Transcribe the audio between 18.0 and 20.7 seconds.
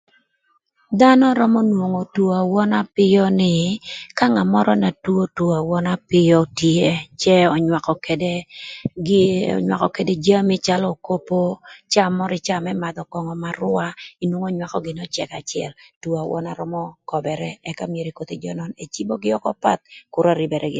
kothi jö nön ecibogï ökö path kür örïbërë gïnï.